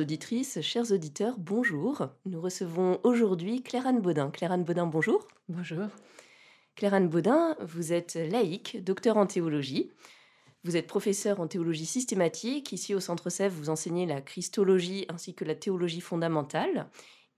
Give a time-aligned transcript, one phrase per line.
[0.00, 2.08] Auditrices, chers auditeurs, bonjour.
[2.24, 4.30] Nous recevons aujourd'hui Claire-Anne Baudin.
[4.30, 5.28] Claire-Anne Baudin, bonjour.
[5.48, 5.86] Bonjour.
[6.74, 9.90] Claire-Anne Baudin, vous êtes laïque, docteur en théologie.
[10.64, 12.72] Vous êtes professeur en théologie systématique.
[12.72, 16.88] Ici au Centre Sèvres, vous enseignez la christologie ainsi que la théologie fondamentale.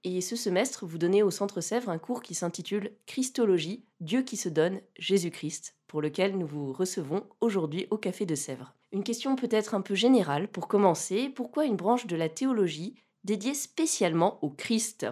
[0.04, 4.36] Et ce semestre, vous donnez au Centre Sèvres un cours qui s'intitule Christologie, Dieu qui
[4.36, 8.74] se donne, Jésus-Christ, pour lequel nous vous recevons aujourd'hui au Café de Sèvres.
[8.92, 11.30] Une question peut-être un peu générale pour commencer.
[11.30, 15.06] Pourquoi une branche de la théologie dédiée spécialement au Christ,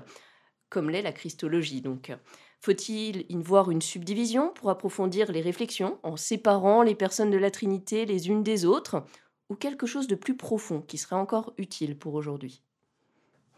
[0.68, 2.12] comme l'est la Christologie donc?
[2.60, 7.50] Faut-il y voir une subdivision pour approfondir les réflexions en séparant les personnes de la
[7.50, 9.02] Trinité les unes des autres
[9.48, 12.62] ou quelque chose de plus profond qui serait encore utile pour aujourd'hui?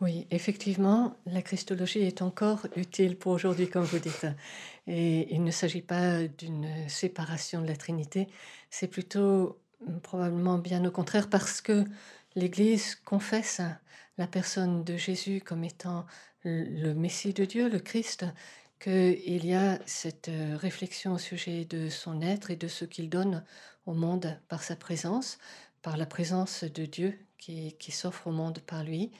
[0.00, 4.26] Oui, effectivement, la Christologie est encore utile pour aujourd'hui, comme vous dites.
[4.86, 8.28] Et il ne s'agit pas d'une séparation de la Trinité,
[8.70, 9.60] c'est plutôt
[10.02, 11.84] probablement bien au contraire parce que
[12.34, 13.60] l'Église confesse
[14.18, 16.06] la personne de Jésus comme étant
[16.44, 18.24] le Messie de Dieu, le Christ,
[18.80, 23.44] qu'il y a cette réflexion au sujet de son être et de ce qu'il donne
[23.86, 25.38] au monde par sa présence,
[25.82, 29.12] par la présence de Dieu qui, s'offre au monde par lui.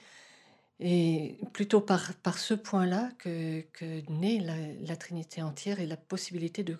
[0.79, 4.39] Et plutôt par, ce point-là que, que naît
[4.85, 6.77] la, Trinité entière et la possibilité de,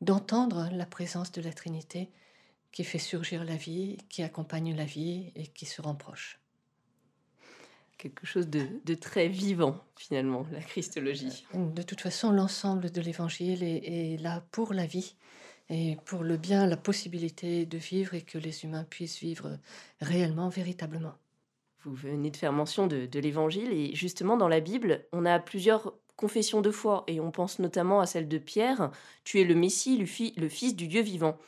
[0.00, 2.10] d'entendre la présence de la Trinité
[2.72, 6.40] qui fait surgir la vie, qui accompagne la vie et qui se rend proche.
[7.98, 11.46] Quelque chose de, de très vivant, finalement, la Christologie.
[11.54, 15.14] De toute façon, l'ensemble de l'Évangile est, est, là pour la vie
[15.68, 19.58] et pour le bien, la possibilité de vivre et que les humains puissent vivre
[20.00, 21.14] réellement, véritablement.
[21.84, 25.38] Vous venez de faire mention de, de l'Évangile et justement, dans la Bible, on a
[25.38, 28.90] plusieurs confessions de foi et on pense notamment à celle de Pierre,
[29.24, 31.38] tu es le Messie, le, fi le Fils du Dieu vivant.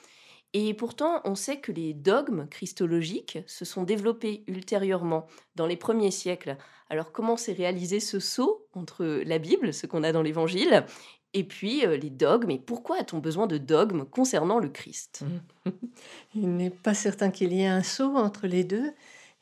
[0.57, 5.27] Et pourtant, on sait que les dogmes christologiques se sont développés ultérieurement,
[5.57, 6.57] dans les premiers siècles.
[6.89, 10.85] Alors comment s'est réalisé ce saut entre la Bible, ce qu'on a dans l'Évangile,
[11.33, 15.25] et puis euh, les dogmes Et pourquoi a-t-on besoin de dogmes concernant le Christ?
[16.35, 18.93] Il n'est pas certain qu'il y ait un saut entre les deux.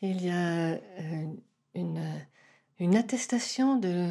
[0.01, 0.79] Il y a euh,
[1.75, 4.09] une, attestation de,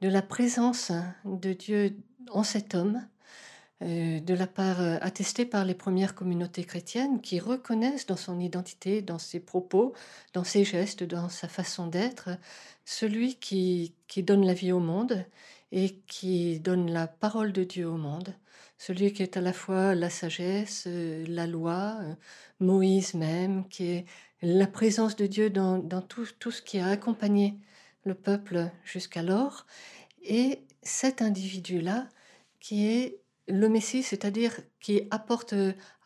[0.00, 0.90] la présence
[1.24, 1.96] de Dieu
[2.30, 3.06] en cet homme
[3.82, 9.02] de la part euh, attestée par les premières communautés chrétiennes qui reconnaissent dans son identité,
[9.02, 9.92] dans ses propos,
[10.34, 12.30] dans ses gestes, dans sa façon d'être,
[12.84, 15.24] celui qui, qui donne la vie au monde
[15.72, 18.34] et qui donne la parole de Dieu au monde,
[18.78, 21.98] celui qui est à la fois la sagesse, euh, la loi,
[22.60, 24.06] Moïse même, qui est
[24.42, 27.56] la présence de Dieu dans, dans tout, tout ce qui a accompagné
[28.04, 29.66] le peuple jusqu'alors,
[30.22, 32.08] et cet individu-là
[32.60, 33.21] qui est
[33.52, 35.54] le Messie, c'est-à-dire qui apporte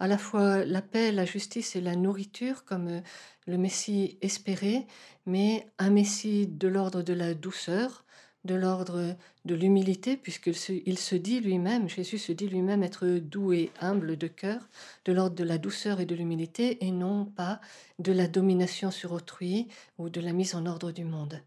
[0.00, 3.02] à la fois la paix, la justice et la nourriture comme
[3.46, 4.86] le Messie espéré,
[5.26, 8.04] mais un Messie de l'ordre de la douceur,
[8.44, 13.06] de l'ordre de l'humilité, puisqu'il se, il se dit lui-même, Jésus se dit lui-même être
[13.06, 14.68] doux et humble de cœur,
[15.04, 17.60] de l'ordre de la douceur et de l'humilité, et non pas
[18.00, 19.68] de la domination sur autrui
[19.98, 21.40] ou de la mise en ordre du monde.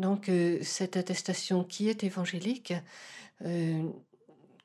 [0.00, 0.30] Donc
[0.62, 2.72] cette attestation qui est évangélique,
[3.44, 3.88] euh,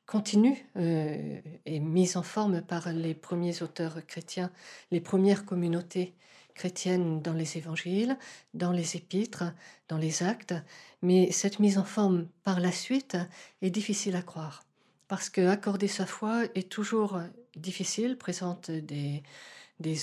[0.05, 4.51] continue euh, et mise en forme par les premiers auteurs chrétiens,
[4.91, 6.13] les premières communautés
[6.53, 8.17] chrétiennes dans les évangiles,
[8.53, 9.43] dans les épîtres,
[9.87, 10.53] dans les actes,
[11.01, 13.17] mais cette mise en forme par la suite
[13.61, 14.63] est difficile à croire,
[15.07, 17.19] parce que accorder sa foi est toujours
[17.55, 19.23] difficile, présente des,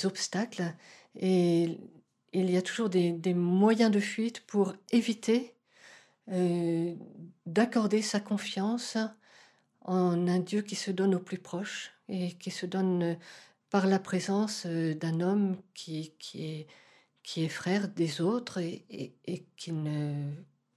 [0.04, 0.74] obstacles,
[1.18, 1.78] et
[2.32, 5.54] il y a toujours des, des moyens de fuite pour éviter
[6.32, 6.94] euh,
[7.46, 8.96] d'accorder sa confiance
[9.90, 13.18] en un Dieu qui se donne au plus proche et qui se donne
[13.70, 16.66] par la présence d'un homme qui, qui,
[17.36, 18.84] est, frère des autres et,
[19.24, 20.30] et qui ne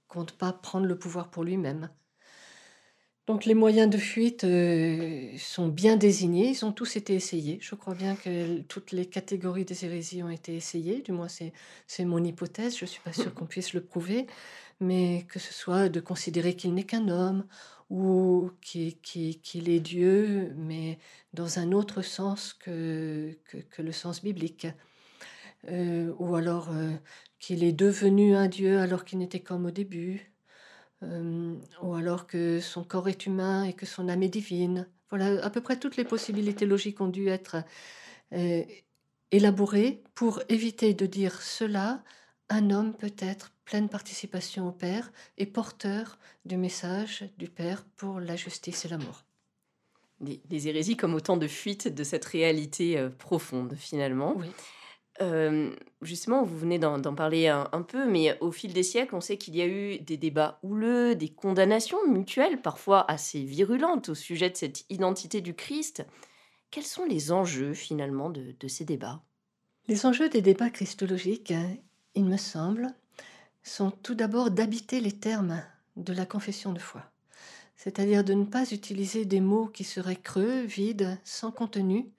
[0.08, 1.90] compte pas prendre le pouvoir pour lui-même.
[3.26, 7.58] Donc les moyens de fuite euh, sont bien désignés, ils ont tous été essayés.
[7.62, 12.04] Je crois bien que toutes les catégories des hérésies ont été essayées, du moins c'est
[12.04, 14.26] mon hypothèse, je ne suis pas sûre qu'on puisse le prouver,
[14.78, 17.46] mais que ce soit de considérer qu'il n'est qu'un homme
[17.94, 20.98] ou qu'il est Dieu, mais
[21.32, 23.38] dans un autre sens que,
[23.70, 24.66] que, le sens biblique.
[25.68, 26.90] Euh, ou alors euh,
[27.38, 30.32] qu'il est devenu un Dieu alors qu'il n'était qu'homme au début
[31.02, 34.88] euh, ou alors que son corps est humain et que son âme est divine.
[35.10, 37.62] Voilà, à peu près toutes les possibilités logiques ont dû être
[39.30, 42.02] élaborées pour éviter de dire cela.
[42.50, 48.20] Un homme peut être pleine participation au Père et porteur du message du Père pour
[48.20, 49.24] la justice et l'amour.
[50.20, 54.34] Les, hérésies comme autant de fuites de cette réalité euh, profonde finalement.
[54.36, 54.46] Oui
[56.02, 59.56] justement, vous venez d'en parler un, peu, mais au fil des siècles, on sait qu'il
[59.56, 64.56] y a eu des débats houleux, des condamnations mutuelles, parfois assez virulentes, au sujet de
[64.56, 66.04] cette identité du Christ.
[66.70, 69.22] Quels sont les enjeux finalement de, ces débats?
[69.86, 71.76] Les enjeux des débats christologiques, hein,
[72.14, 72.94] il me semble,
[73.62, 75.62] sont tout d'abord d'habiter les termes
[75.96, 77.02] de la confession de foi.
[77.76, 82.10] C'est-à-dire de ne pas utiliser des mots qui seraient creux, vides, sans contenu,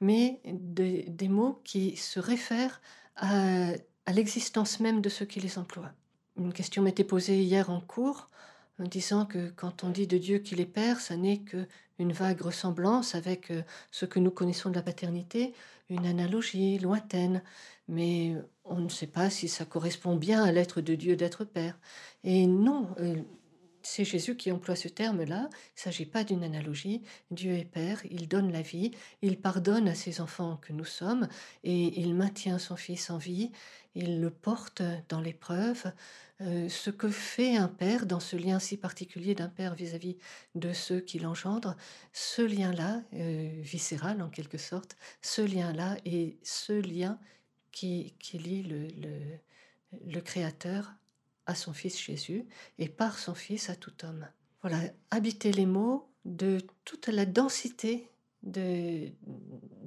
[0.00, 2.80] mais des mots qui se réfèrent
[3.16, 3.72] à,
[4.12, 5.92] l'existence même de ceux qui les emploient.
[6.36, 8.28] Une question m'était posée hier en cours
[8.80, 12.40] en disant que quand on dit de Dieu qu'il est Père, ça n'est qu'une vague
[12.40, 15.54] ressemblance avec euh, ce que nous connaissons de la paternité,
[15.88, 17.42] une analogie lointaine,
[17.86, 18.34] mais
[18.64, 21.78] on ne sait pas si ça correspond bien à l'être de Dieu d'être Père.
[22.24, 23.16] Et non, euh,
[23.82, 25.48] c'est Jésus qui emploie ce terme-là.
[25.50, 27.02] Il ne s'agit pas d'une analogie.
[27.30, 31.28] Dieu est Père, il donne la vie, il pardonne à ses enfants que nous sommes
[31.64, 33.50] et il maintient son Fils en vie,
[33.94, 35.92] il le porte dans l'épreuve.
[36.40, 40.16] Euh, ce que fait un Père dans ce lien si particulier d'un Père vis-à-vis
[40.54, 41.76] de ceux qui l'engendrent,
[42.12, 47.18] ce lien-là, euh, viscéral en quelque sorte, ce lien-là est ce lien
[47.72, 50.92] qui, lie le Créateur
[51.46, 52.46] à son Fils Jésus
[52.78, 54.26] et par son Fils à tout homme.
[54.62, 54.78] Voilà,
[55.10, 58.08] habiter les mots de toute la densité
[58.42, 59.08] de,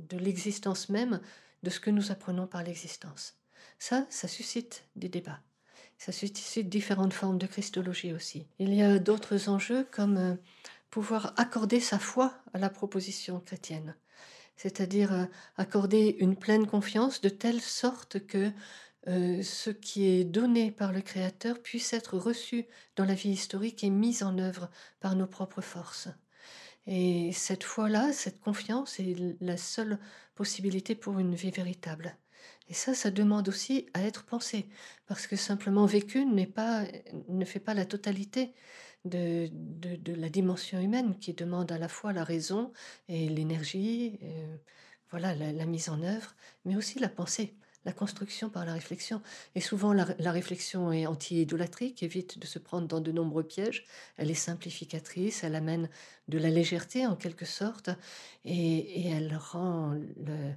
[0.09, 1.21] de l'existence même
[1.63, 3.37] de ce que nous apprenons par l'existence.
[3.79, 5.41] Ça, ça suscite des débats.
[5.97, 8.47] Ça suscite différentes formes de christologie aussi.
[8.59, 10.35] Il y a d'autres enjeux comme euh,
[10.89, 13.95] pouvoir accorder sa foi à la proposition chrétienne,
[14.55, 15.25] c'est-à-dire euh,
[15.57, 18.51] accorder une pleine confiance de telle sorte que
[19.07, 22.65] euh, ce qui est donné par le Créateur puisse être reçu
[22.95, 24.69] dans la vie historique et mis en œuvre
[24.99, 26.07] par nos propres forces.
[26.87, 29.99] Et cette foi-là, cette confiance est la seule
[30.35, 32.17] possibilité pour une vie véritable.
[32.67, 34.67] Et ça, ça demande aussi à être pensé,
[35.07, 36.83] parce que simplement vécu pas,
[37.27, 38.53] ne fait pas la totalité
[39.05, 39.49] de,
[40.05, 42.71] la dimension humaine qui demande à la fois la raison
[43.07, 44.57] et l'énergie, euh,
[45.11, 46.35] voilà, la, mise en œuvre,
[46.65, 47.55] mais aussi la pensée
[47.85, 49.21] la construction par la réflexion.
[49.53, 53.85] Et souvent, la, réflexion est anti-idolâtrique, évite de se prendre dans de nombreux pièges.
[54.17, 55.87] Elle est simplificatrice, elle amène
[56.27, 57.91] de la légèreté en quelque sorte,
[58.43, 60.55] et, elle rend le,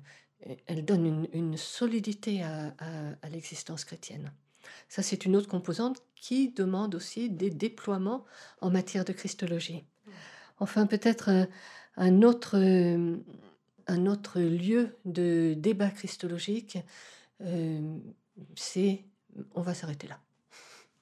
[0.66, 4.32] elle donne une, solidité à, l'existence chrétienne.
[4.88, 8.24] Ça, c'est une autre composante qui demande aussi des déploiements
[8.60, 9.84] en matière de christologie.
[10.60, 11.44] Enfin, peut-être euh,
[11.96, 13.16] un autre, euh,
[13.86, 16.78] un autre lieu de débat christologique,
[17.42, 17.96] euh,
[18.56, 19.04] c'est
[19.54, 20.18] on va s'arrêter là.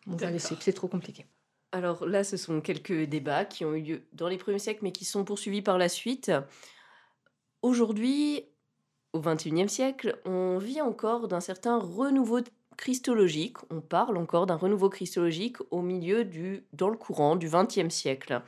[0.06, 1.26] On va laisser, c'est trop compliqué.
[1.73, 4.92] Alors là, ce sont quelques débats qui ont eu lieu dans les premiers siècles, mais
[4.92, 6.30] qui sont poursuivis par la suite.
[7.62, 8.44] Aujourd'hui,
[9.12, 12.40] au XXIe siècle, on vit encore d'un certain renouveau
[12.76, 13.56] christologique.
[13.71, 18.42] On parle encore d'un renouveau christologique au milieu du, dans le courant du XXe siècle.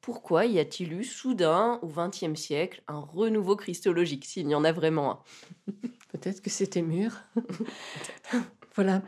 [0.00, 4.72] Pourquoi y a-t-il eu soudain, au XXe siècle, un renouveau christologique, s'il y en a
[4.72, 5.72] vraiment un?
[6.12, 7.12] Peut-être que c'était mûr.
[8.74, 9.02] voilà.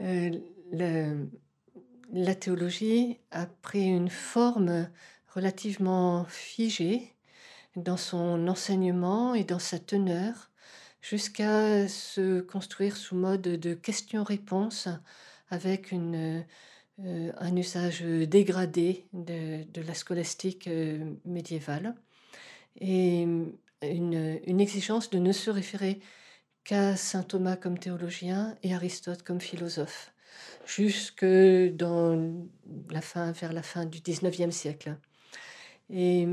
[0.00, 0.30] Euh,
[2.12, 4.88] la théologie a pris une forme
[5.34, 7.14] relativement figée
[7.76, 10.50] dans son enseignement et dans sa teneur,
[11.04, 14.88] jusqu'à se construire sous mode de questions-réponses
[15.50, 16.42] avec une,
[17.00, 21.94] euh, un usage dégradé de, de la scolastique euh, médiévale
[22.80, 26.00] et une, une, exigence de ne se référer
[26.64, 30.10] qu'à saint Thomas comme théologien et Aristote comme philosophe,
[30.66, 31.74] jusque vers
[33.52, 34.96] la fin du XIXe siècle.
[35.90, 36.26] Et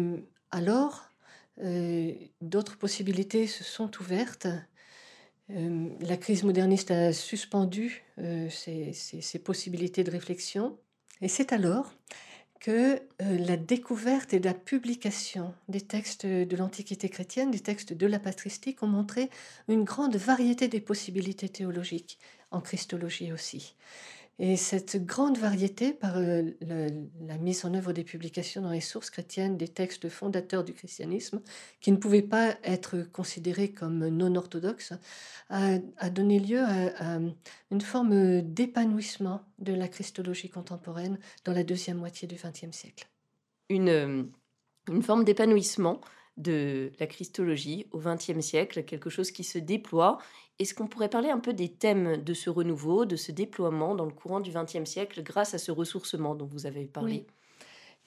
[0.50, 1.11] alors, euh,
[1.58, 4.48] d'autres possibilités se sont ouvertes.
[5.56, 10.78] Euh, la crise moderniste a suspendu euh, ces, possibilités de réflexion.
[11.22, 11.94] Et c'est alors
[12.60, 18.08] que euh, la découverte et la publication des textes de l'Antiquité chrétienne, des textes de
[18.08, 19.30] la patristique, ont montré
[19.68, 22.20] une grande variété des possibilités théologiques,
[22.52, 23.76] en christologie aussi.
[24.44, 26.42] Et cette grande variété, par euh,
[27.28, 31.44] la, mise en œuvre des publications dans les sources chrétiennes des textes fondateurs du christianisme,
[31.80, 34.94] qui ne pouvaient pas être considérés comme non orthodoxes,
[35.52, 35.78] a,
[36.10, 37.20] donné lieu à,
[37.70, 43.08] une forme d'épanouissement de la christologie contemporaine dans la deuxième moitié du XXe siècle.
[43.72, 44.24] Euh,
[44.90, 46.02] une forme d'épanouissement
[46.42, 50.18] de la christologie au XXe siècle, quelque chose qui se déploie.
[50.60, 54.06] Est-ce qu'on pourrait parler un peu des thèmes de ce renouveau, de ce déploiement dans
[54.06, 57.26] le courant du XXe siècle grâce à ce ressourcement dont vous avez parlé?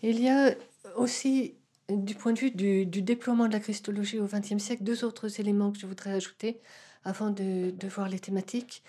[0.03, 0.55] Il y a
[0.97, 1.55] aussi,
[1.89, 5.73] du point de vue du, déploiement de la christologie au XXe siècle, deux autres éléments
[5.73, 6.61] que je voudrais ajouter
[7.05, 8.83] avant de, voir les thématiques.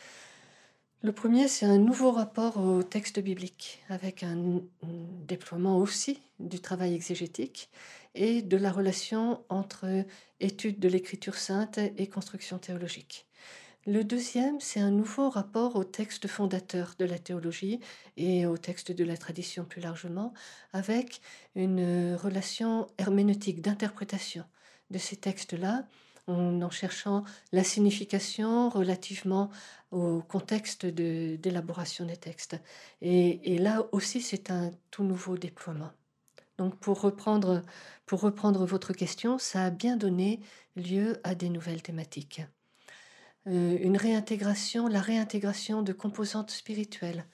[1.02, 4.62] Le premier, c'est un nouveau rapport au texte biblique, avec un,
[5.28, 7.70] déploiement aussi du travail exégétique
[8.16, 10.06] et de la relation entre
[10.40, 13.28] étude de l'écriture sainte et construction théologique.
[13.88, 17.80] Le deuxième, c'est un nouveau rapport au texte fondateur de la théologie
[18.18, 20.34] et au texte de la tradition plus largement,
[20.74, 21.22] avec
[21.54, 24.44] une relation herméneutique d'interprétation
[24.90, 25.86] de ces textes-là,
[26.28, 29.52] en cherchant la signification relativement
[29.92, 32.58] au contexte d'élaboration des textes.
[33.02, 35.92] Et, là aussi, c'est un tout nouveau déploiement.
[36.58, 37.64] Donc pour reprendre,
[38.06, 40.40] pour reprendre votre question, ça a bien donné
[40.76, 42.42] lieu à des nouvelles thématiques.
[43.48, 47.26] Euh, une réintégration, la réintégration de composantes spirituelles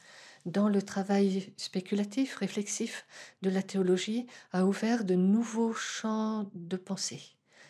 [0.45, 3.05] dans le travail spéculatif, réflexif
[3.41, 7.21] de la théologie a ouvert de nouveaux champs de pensée.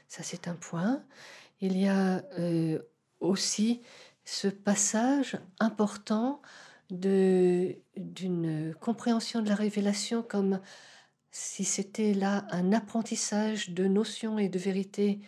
[0.08, 1.04] Ça, c'est un point.
[1.60, 2.80] Il y a euh,
[3.20, 3.82] aussi
[4.26, 6.42] ce passage important
[6.90, 10.60] d'une compréhension de la révélation comme
[11.32, 15.20] si c'était là un apprentissage de notions et de vérités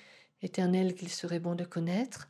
[0.41, 2.29] éternelles qu'il serait bon de connaître,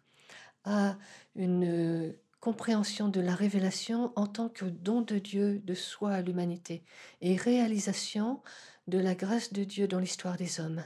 [0.63, 0.97] à
[1.35, 6.21] une euh, compréhension de la révélation en tant que don de Dieu de soi à
[6.21, 6.83] l'humanité
[7.21, 8.41] et réalisation
[8.87, 10.83] de la grâce de Dieu dans l'histoire des hommes.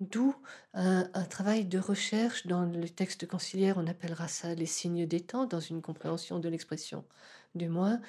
[0.00, 0.34] D'où
[0.72, 5.46] un, travail de recherche dans le texte conciliaire, on appellera ça les signes des temps,
[5.46, 7.04] dans une compréhension de l'expression,
[7.54, 8.00] du moins,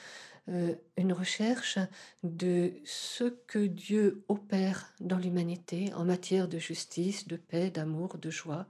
[0.49, 1.77] euh, une recherche
[2.23, 8.31] de ce que Dieu opère dans l'humanité en matière de justice, de paix, d'amour, de
[8.31, 8.65] joie,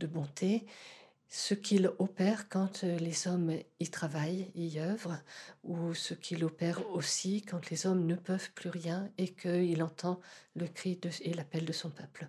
[0.00, 0.66] de bonté,
[1.28, 5.22] ce qu'il opère quand les hommes y travaillent, y œuvrent,
[5.62, 10.20] ou ce qu'il opère aussi quand les hommes ne peuvent plus rien et qu'il entend
[10.56, 12.28] le cri et l'appel de son peuple.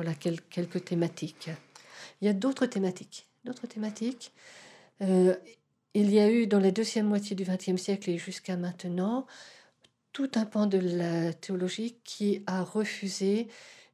[0.00, 1.50] Voilà quelques thématiques.
[2.22, 3.28] Il y a d'autres thématiques.
[3.44, 4.32] D'autres thématiques.
[5.02, 5.36] Euh,
[5.92, 9.26] il y a eu dans la deuxième moitié du XXe siècle et jusqu'à maintenant
[10.14, 13.48] tout un pan de la théologie qui a refusé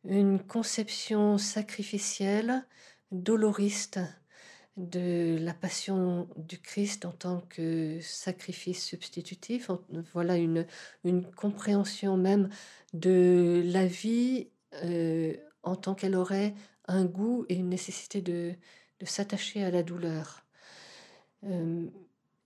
[0.05, 2.65] une conception sacrificielle
[3.11, 3.99] doloriste
[4.77, 9.73] de la passion du Christ en tant que sacrifice substitutif.
[10.13, 10.69] Voilà une,
[11.03, 12.49] une compréhension même
[12.95, 14.47] de la vie
[14.85, 15.35] euh,
[15.67, 16.55] en tant qu'elle aurait
[16.89, 18.55] un goût et une nécessité de,
[19.05, 20.45] s'attacher à la douleur.
[21.45, 21.87] Euh,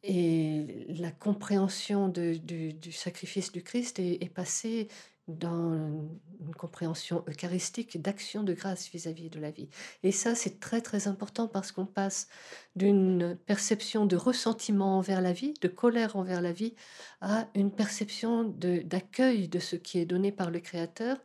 [0.02, 4.88] et la compréhension du, sacrifice du Christ est passée
[5.38, 9.68] dans une compréhension eucharistique d'action de grâce vis-à-vis de la vie.
[10.02, 12.28] Et ça, c'est très très important parce qu'on passe
[12.76, 16.74] d'une perception de ressentiment envers la vie, de colère envers la vie,
[17.20, 21.18] à une perception d'accueil de, ce qui est donné par le Créateur,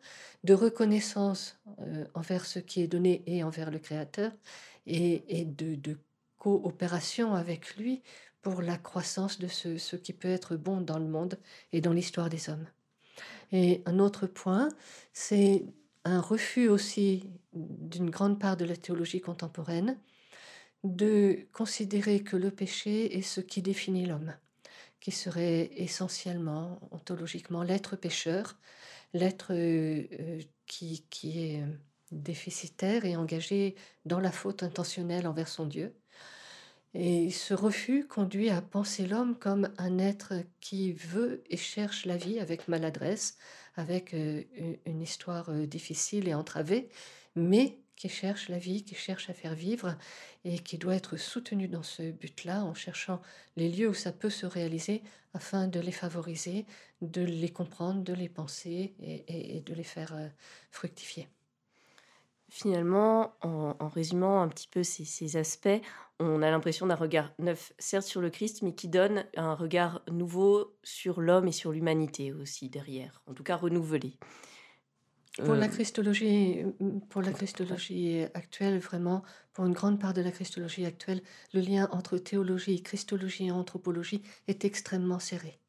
[0.44, 4.32] de reconnaissance euh, envers ce qui est donné et envers le Créateur,
[4.86, 5.98] et, de,
[6.38, 8.04] coopération avec lui
[8.44, 11.40] pour la croissance de ce qui peut être bon dans le monde
[11.74, 12.68] et dans l'histoire des hommes.
[13.52, 14.70] Et un autre point,
[15.14, 15.66] c'est
[16.04, 19.98] un refus aussi d'une grande part de la théologie contemporaine
[20.84, 24.36] de considérer que le péché est ce qui définit l'homme,
[25.00, 28.60] qui serait essentiellement, ontologiquement, l'être pécheur,
[29.14, 31.64] l'être euh, qui, qui est
[32.12, 33.76] déficitaire et engagé
[34.06, 35.96] dans la faute intentionnelle envers son Dieu,
[36.98, 42.16] et ce refus conduit à penser l'homme comme un être qui veut et cherche la
[42.16, 43.38] vie avec maladresse,
[43.76, 44.44] avec euh,
[44.86, 46.88] une histoire euh, difficile et entravée,
[47.36, 49.98] mais qui cherche la vie, qui cherche à faire vivre
[50.46, 53.22] et qui doit être soutenu dans ce but-là en cherchant
[53.58, 56.66] les lieux où ça peut se réaliser afin de les favoriser,
[57.02, 60.30] de les comprendre, de les penser et, de les faire euh,
[60.72, 61.28] fructifier.
[62.50, 65.82] Finalement, en, résumant un petit peu ces, aspects,
[66.20, 70.02] on a l'impression d'un regard neuf, certes sur le Christ, mais qui donne un regard
[70.10, 74.18] nouveau sur l'homme et sur l'humanité aussi derrière, en tout cas renouvelé.
[75.44, 76.64] Pour la euh, christologie,
[77.10, 81.22] pour la christologie actuelle, vraiment, pour une grande part de la christologie actuelle,
[81.54, 85.60] le lien entre théologie, christologie et anthropologie est extrêmement serré.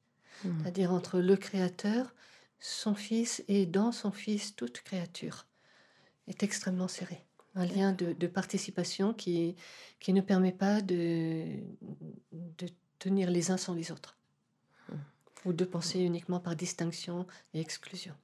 [0.44, 0.50] Hmm.
[0.62, 2.14] C'est-à-dire entre le Créateur,
[2.60, 5.46] son Fils et dans son Fils toute créature
[6.28, 7.25] est extrêmement serré.
[7.56, 9.56] Un lien de, participation qui,
[9.98, 11.46] qui ne permet pas de,
[12.32, 14.16] de tenir les uns sans les autres,
[15.44, 18.14] ou de penser uniquement par distinction et exclusion.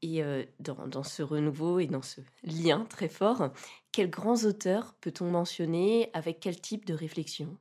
[0.00, 3.52] Et euh, dans, dans, ce renouveau et dans ce lien très fort,
[3.92, 6.08] quels grands auteurs peut-on mentionner?
[6.14, 7.56] Avec quel type de réflexion?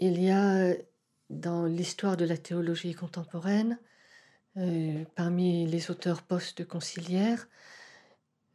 [0.00, 0.74] Il y a
[1.30, 3.78] dans l'histoire de la théologie contemporaine,
[4.56, 7.46] euh, parmi les auteurs post-conciliaires,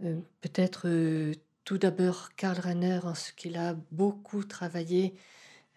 [0.01, 1.33] euh, peut-être euh,
[1.63, 5.15] tout d'abord Karl Rahner en ce qu'il a beaucoup travaillé,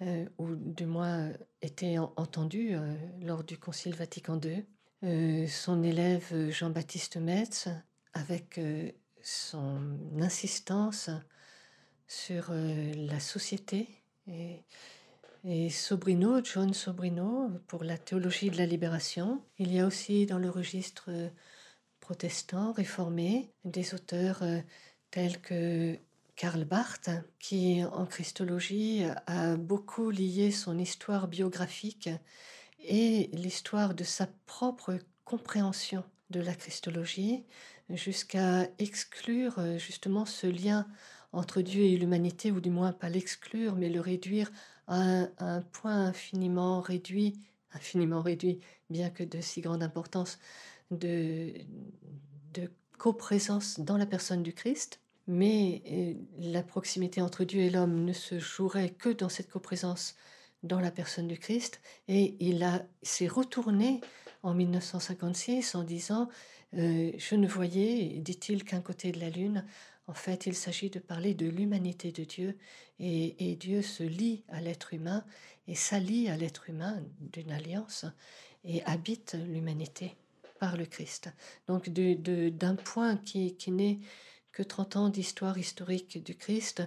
[0.02, 1.32] euh, ou du moins
[1.62, 2.76] été entendu
[3.22, 4.64] lors du Concile Vatican II.
[5.48, 7.68] son élève Jean-Baptiste Metz,
[8.12, 8.60] avec
[9.22, 9.80] son
[10.20, 11.10] insistance
[12.08, 13.88] sur la société,
[14.28, 14.64] et,
[15.44, 19.42] et Sobrino, John Sobrino, pour la théologie de la libération.
[19.58, 21.10] Il y a aussi dans le registre
[22.06, 24.60] protestants réformés, des auteurs euh,
[25.10, 25.98] tels que
[26.36, 27.10] Karl Barth,
[27.40, 32.08] qui en christologie a beaucoup lié son histoire biographique
[32.78, 37.44] et l'histoire de sa propre compréhension de la christologie,
[37.90, 40.86] jusqu'à exclure euh, justement ce lien
[41.32, 44.52] entre Dieu et l'humanité, ou du moins pas l'exclure, mais le réduire
[44.86, 47.34] à un, un, point infiniment réduit,
[47.72, 48.60] infiniment réduit,
[48.90, 50.38] bien que de si grande importance,
[50.90, 51.52] de,
[52.98, 58.14] coprésence dans la personne du Christ, mais euh, la proximité entre Dieu et l'homme ne
[58.14, 60.16] se jouerait que dans cette coprésence
[60.62, 64.00] dans la personne du Christ, et il a s'est retourné
[64.42, 66.28] en 1956 en disant
[66.74, 69.66] euh, Je ne voyais, dit-il, qu'un côté de la lune.
[70.06, 72.56] En fait, il s'agit de parler de l'humanité de Dieu,
[72.98, 75.24] et, et Dieu se lie à l'être humain,
[75.68, 78.06] et s'allie à l'être humain d'une alliance,
[78.64, 80.16] et habite l'humanité
[80.58, 81.30] par le Christ.
[81.66, 84.00] Donc d'un point qui, n'est
[84.52, 86.82] que 30 ans d'histoire historique du Christ,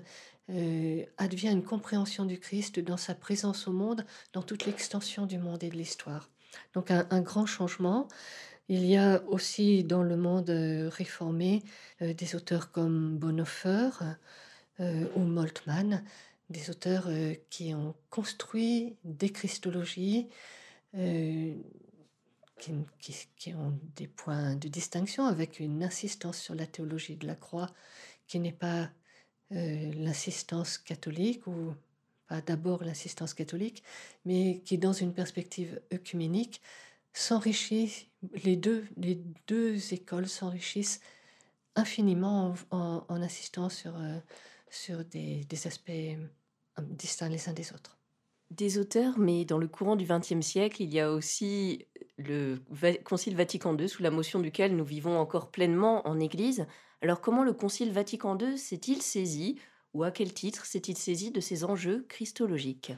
[0.50, 4.04] euh, advient une compréhension du Christ dans sa présence au monde,
[4.34, 6.30] dans toute l'extension du monde et de l'histoire.
[6.74, 8.08] Donc un, grand changement.
[8.68, 11.64] Il y a aussi dans le monde euh, réformé
[12.02, 13.90] euh, des auteurs comme Bonhoeffer
[15.16, 16.06] ou Moltmann,
[16.50, 17.10] des auteurs
[17.50, 20.30] qui ont construit des christologies
[22.60, 27.70] qui, ont des points de distinction avec une insistance sur la théologie de la croix
[28.28, 28.90] qui n'est pas
[29.52, 31.74] euh, l'insistance catholique ou
[32.28, 33.84] pas d'abord l'insistance catholique,
[34.26, 36.62] mais qui dans une perspective œcuménique
[37.14, 38.10] s'enrichit,
[38.44, 41.02] les deux, les deux écoles s'enrichissent
[41.76, 44.20] infiniment en, insistant sur, euh,
[44.70, 46.16] sur des, des aspects euh,
[46.82, 47.98] distincts les uns des autres.
[48.52, 51.86] Des auteurs, mais dans le courant du XXe siècle, il y a aussi
[52.20, 52.60] le
[53.04, 56.68] Concile Vatican II, sous la motion duquel nous vivons encore pleinement en Église.
[57.02, 59.58] Alors comment le Concile Vatican II s'est-il saisi,
[59.94, 62.92] ou à quel titre s'est-il saisi de ces enjeux christologiques?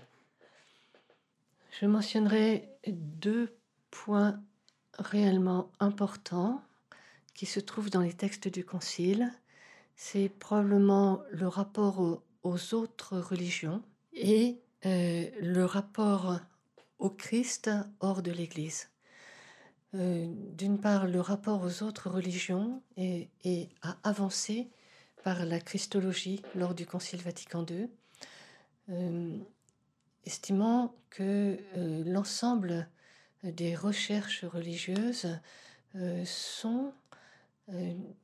[1.80, 3.56] Je mentionnerai deux
[3.92, 4.42] points
[4.98, 6.62] réellement importants
[7.34, 9.32] qui se trouvent dans les textes du Concile.
[9.96, 13.82] C'est probablement le rapport aux autres religions
[14.14, 16.40] et euh, le rapport
[17.00, 18.91] au Christ hors de l'Église.
[19.94, 20.26] Euh,
[20.58, 23.30] d'une part, le rapport aux autres religions et,
[23.82, 24.70] a avancé
[25.24, 27.90] par la Christologie lors du Concile Vatican II,
[28.90, 29.38] euh,
[30.26, 31.58] estimant que
[32.06, 32.88] l'ensemble
[33.44, 35.28] des recherches religieuses
[36.26, 36.94] sont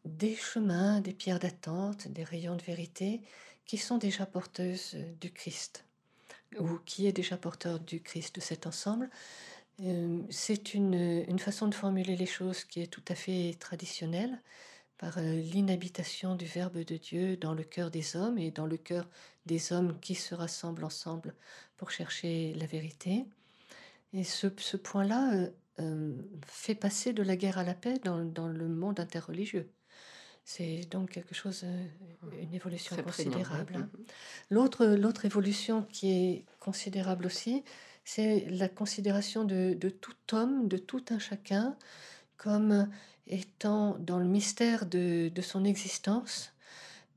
[0.05, 3.21] des chemins, des pierres d'attente, des rayons de vérité
[3.65, 5.83] qui sont déjà porteuses du Christ
[6.59, 9.09] ou qui est déjà porteur du Christ de cet ensemble.
[9.81, 14.41] Euh, c'est une, une, façon de formuler les choses qui est tout à fait traditionnelle
[14.97, 18.77] par euh, l'inhabitation du Verbe de Dieu dans le cœur des hommes et dans le
[18.77, 19.07] cœur
[19.45, 21.35] des hommes qui se rassemblent ensemble
[21.77, 23.25] pour chercher la vérité.
[24.13, 26.11] Et ce, ce point-là euh,
[26.45, 29.69] fait passer de la guerre à la paix dans, dans le monde interreligieux.
[30.43, 31.85] C'est donc quelque chose, euh,
[32.41, 33.87] une évolution considérable.
[34.49, 37.63] L'autre, l'autre évolution qui est considérable aussi,
[38.07, 41.75] c'est la considération de, de, tout homme, de tout un chacun,
[42.37, 42.89] comme
[43.27, 46.53] étant dans le mystère de, de son existence,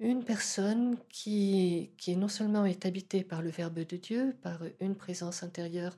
[0.01, 4.97] une personne qui, qui non seulement est habitée par le Verbe de Dieu, par une
[4.97, 5.97] présence intérieure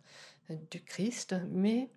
[0.50, 1.88] euh, du Christ, mais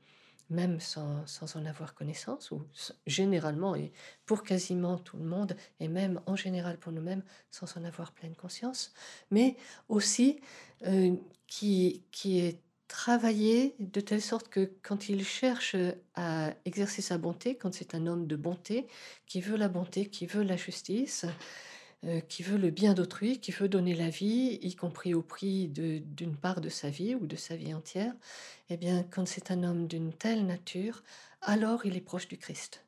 [0.50, 2.66] même sans, sans, en avoir connaissance, ou
[3.06, 3.92] généralement, et
[4.26, 8.36] pour quasiment tout le monde, et même en général pour nous-mêmes, sans en avoir pleine
[8.36, 8.94] conscience,
[9.32, 9.58] mais
[9.90, 10.40] aussi
[10.86, 11.14] euh,
[11.48, 15.76] qui, qui est travaillé de telle sorte que quand il cherche
[16.16, 18.88] à exercer sa bonté, quand c'est un homme de bonté,
[19.26, 21.26] qui veut la bonté, qui veut la justice,
[22.06, 25.68] euh, qui veut le bien d'autrui, qui veut donner la vie, y compris au prix
[25.68, 28.14] d'une part de sa vie ou de sa vie entière,
[28.70, 31.04] eh bien, quand c'est un homme d'une telle nature,
[31.42, 32.86] alors il est proche du Christ.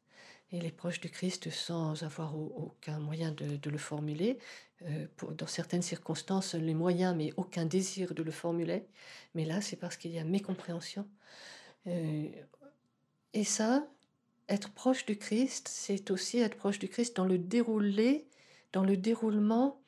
[0.52, 4.38] Il est proche du Christ sans avoir aucun moyen de, le formuler.
[4.84, 8.86] Euh, dans certaines circonstances, les moyens, mais aucun désir de le formuler.
[9.34, 11.08] Mais là, c'est parce qu'il y a mécompréhension.
[11.88, 12.28] Euh,
[13.34, 13.88] et ça,
[14.50, 18.28] être proche du Christ, c'est aussi être proche du Christ dans le déroulé
[18.74, 19.82] dans le déroulement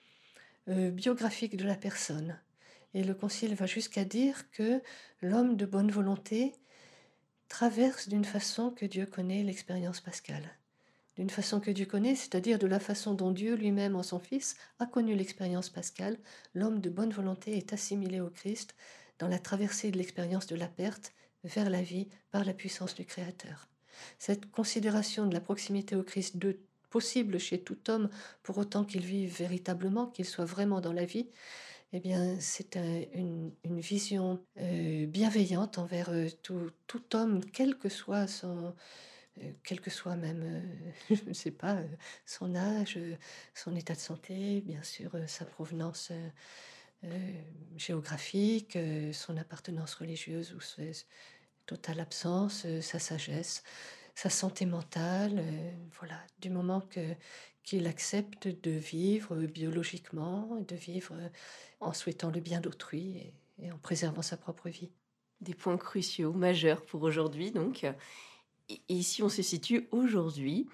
[0.70, 2.40] euh, biographique de la personne.
[2.94, 4.82] Et le Concile va jusqu'à dire que
[5.22, 6.54] l'homme de bonne volonté
[7.48, 10.59] traverse d'une façon que Dieu connaît l'expérience pascale.
[11.20, 14.56] D'une façon que Dieu connaît, c'est-à-dire de la façon dont Dieu lui-même en son Fils
[14.80, 16.18] a connu l'expérience pascale,
[16.54, 18.74] l'homme de bonne volonté est assimilé au Christ
[19.20, 21.12] dans la traversée de l'expérience de la perte
[21.44, 23.68] vers la vie par la puissance du Créateur.
[24.18, 26.58] Cette considération de la proximité au Christ de
[26.90, 28.10] possible chez tout homme,
[28.42, 31.28] pour autant qu'il vive véritablement, qu'il soit vraiment dans la vie,
[31.92, 38.26] eh bien, c'est une, vision euh, bienveillante envers euh, tout, tout, homme, quel que soit
[38.28, 38.74] son,
[39.64, 40.64] quel que soit même,
[41.10, 41.78] je ne sais pas,
[42.26, 43.00] son âge,
[43.54, 46.12] son état de santé, bien sûr, sa provenance
[47.78, 48.78] géographique,
[49.14, 50.84] son appartenance religieuse ou sa
[51.66, 53.64] totale absence, sa sagesse
[54.20, 57.00] sa santé mentale, euh, voilà, du moment que
[57.64, 61.16] qu'il accepte de vivre biologiquement, de vivre
[61.80, 64.90] en souhaitant le bien d'autrui et, en préservant sa propre vie.
[65.40, 67.86] Des points cruciaux, majeurs pour aujourd'hui, donc.
[68.70, 70.68] Et ici, on se situe aujourd'hui.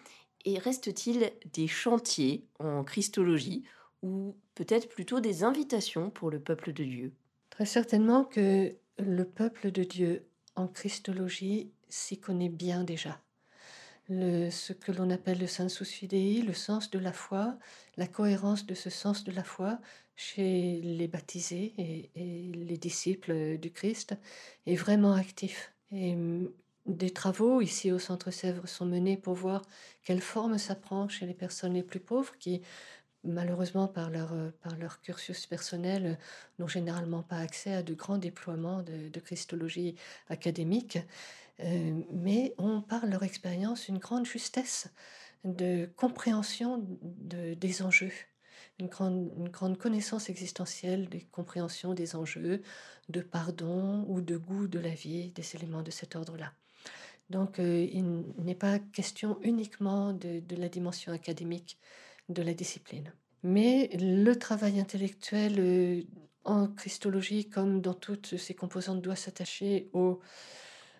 [0.45, 3.63] Et reste-t-il des chantiers en Christologie
[4.03, 7.13] ou peut-être plutôt des invitations pour le peuple de Dieu?
[7.49, 13.19] Très certainement que le peuple de Dieu en Christologie s'y connaît bien déjà
[14.09, 17.57] ce que l'on appelle le sensus fidei, le sens de la foi,
[17.97, 19.79] la cohérence de ce sens de la foi
[20.15, 22.11] chez les baptisés et,
[22.53, 24.15] les disciples du Christ
[24.65, 25.73] est vraiment actif.
[25.91, 26.15] Et
[26.85, 29.63] des travaux ici au Centre Sèvres sont menés pour voir
[30.03, 32.61] quelle forme ça prend chez les personnes les plus pauvres qui,
[33.23, 36.19] malheureusement, par leur, par leur cursus personnel,
[36.59, 39.95] n'ont généralement pas accès à de grands déploiements de, de christologie
[40.29, 40.99] académique.
[41.61, 44.89] Euh, mais ont par leur expérience une grande justesse
[45.45, 48.11] de compréhension des enjeux,
[48.79, 52.61] une grande, une grande connaissance existentielle des compréhensions des enjeux,
[53.07, 56.51] de pardon ou de goût de la vie, des éléments de cet ordre-là.
[57.29, 61.77] Donc euh, il n'est pas question uniquement de, la dimension académique
[62.29, 63.13] de la discipline.
[63.43, 66.03] Mais le travail intellectuel euh,
[66.43, 70.19] en christologie, comme dans toutes ses composantes, doit s'attacher au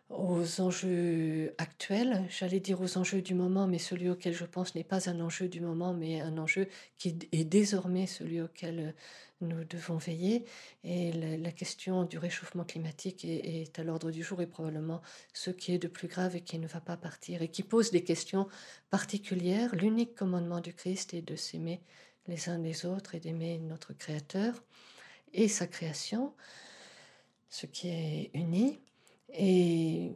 [0.10, 4.84] aux enjeux actuels, j'allais dire aux enjeux du moment, mais celui auquel je pense n'est
[4.84, 8.94] pas un enjeu du moment, mais un enjeu qui est désormais celui auquel
[9.42, 10.46] nous devons veiller.
[10.84, 15.02] Et la, question du réchauffement climatique est, est à l'ordre du jour et probablement
[15.34, 17.92] ce qui est de plus grave et qui ne va pas partir et qui pose
[17.92, 18.48] des questions
[18.92, 19.76] particulières.
[19.76, 21.82] L'unique commandement du Christ est de s'aimer
[22.28, 24.64] les uns les autres et d'aimer notre Créateur
[25.34, 26.34] et sa création,
[27.50, 28.80] ce qui est uni.
[29.30, 30.16] Et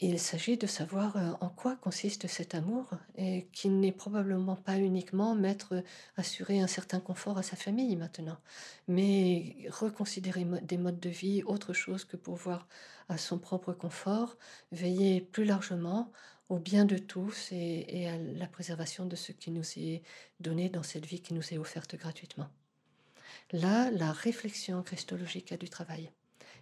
[0.00, 4.78] il s'agit de savoir euh, en quoi consiste cet amour et qui n'est probablement pas
[4.78, 5.82] uniquement mettre,
[6.16, 8.38] assurer un certain confort à sa famille maintenant,
[8.86, 12.68] mais reconsidérer des modes de vie autre chose que pour voir
[13.08, 14.36] à son propre confort,
[14.70, 16.12] veiller plus largement
[16.48, 20.02] au bien de tous et à la préservation de ce qui nous est
[20.40, 22.48] donné dans cette vie qui nous est offerte gratuitement.
[23.52, 26.10] Là, la réflexion christologique a du travail.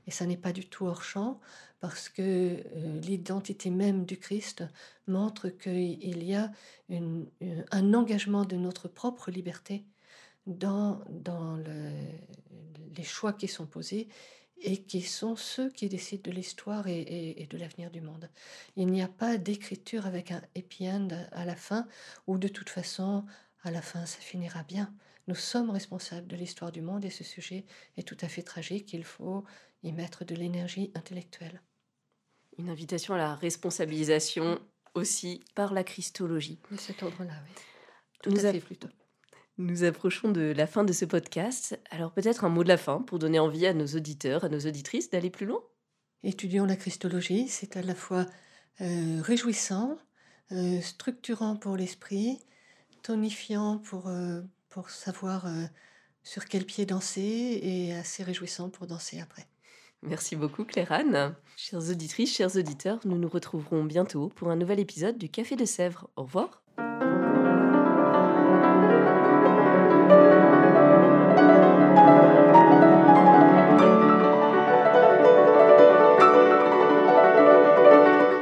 [0.06, 1.40] Et ça n'est pas du tout hors champ,
[1.80, 4.64] parce que euh, l'identité même du Christ
[5.06, 6.50] montre qu'il y a
[6.88, 7.26] une,
[7.70, 9.84] un engagement de notre propre liberté
[10.46, 11.90] dans, dans le,
[12.96, 14.08] les choix qui sont posés
[14.58, 18.30] et qui sont ceux qui décident de l'histoire et, de l'avenir du monde.
[18.76, 21.86] Il n'y a pas d'écriture avec un happy end à la fin,
[22.26, 23.24] où de toute façon,
[23.64, 24.94] à la fin, ça finira bien.
[25.28, 27.64] Nous sommes responsables de l'histoire du monde et ce sujet
[27.96, 28.92] est tout à fait tragique.
[28.92, 29.44] Il faut
[29.86, 31.62] y mettre de l'énergie intellectuelle.
[32.58, 34.60] Une invitation à la responsabilisation
[34.94, 36.58] aussi par la Christologie.
[36.70, 37.54] De cet ordre-là, oui.
[38.22, 38.88] Tout à fait plutôt.
[39.58, 43.00] Nous approchons de la fin de ce podcast, alors peut-être un mot de la fin
[43.00, 45.62] pour donner envie à nos auditeurs, à nos auditrices d'aller plus loin.
[46.22, 48.26] Étudions la Christologie, c'est à la fois
[48.80, 49.96] euh, réjouissant,
[50.52, 52.38] euh, structurant pour l'esprit,
[53.02, 55.46] tonifiant pour, euh, pour savoir
[56.22, 59.46] sur quel pied danser et assez réjouissant pour danser après.
[60.08, 61.34] Merci beaucoup Claire-Anne.
[61.56, 65.64] Chères auditrices, chers auditeurs, nous nous retrouverons bientôt pour un nouvel épisode du Café de
[65.64, 66.08] Sèvres.
[66.16, 66.62] Au revoir.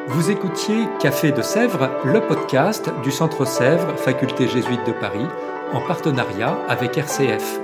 [0.09, 5.27] Vous écoutiez Café de Sèvres, le podcast du Centre Sèvres, Faculté jésuite de Paris,
[5.73, 7.64] en partenariat avec RCF.